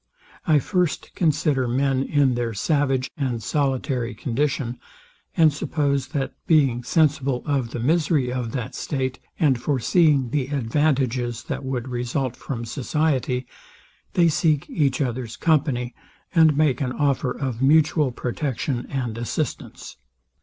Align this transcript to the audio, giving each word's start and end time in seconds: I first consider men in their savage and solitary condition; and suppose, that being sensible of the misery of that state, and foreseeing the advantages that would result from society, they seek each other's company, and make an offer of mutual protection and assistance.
I 0.47 0.57
first 0.57 1.13
consider 1.13 1.67
men 1.67 2.01
in 2.01 2.33
their 2.33 2.55
savage 2.55 3.11
and 3.17 3.43
solitary 3.43 4.15
condition; 4.15 4.79
and 5.37 5.53
suppose, 5.53 6.07
that 6.07 6.33
being 6.47 6.81
sensible 6.83 7.43
of 7.45 7.69
the 7.69 7.79
misery 7.79 8.33
of 8.33 8.51
that 8.53 8.73
state, 8.73 9.19
and 9.39 9.61
foreseeing 9.61 10.31
the 10.31 10.47
advantages 10.47 11.43
that 11.43 11.63
would 11.63 11.87
result 11.87 12.35
from 12.35 12.65
society, 12.65 13.45
they 14.13 14.27
seek 14.27 14.67
each 14.71 15.01
other's 15.01 15.37
company, 15.37 15.93
and 16.33 16.57
make 16.57 16.81
an 16.81 16.93
offer 16.93 17.29
of 17.29 17.61
mutual 17.61 18.11
protection 18.11 18.87
and 18.89 19.19
assistance. 19.19 19.97